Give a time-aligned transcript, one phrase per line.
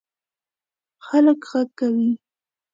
[1.07, 2.09] هلک غږ کوی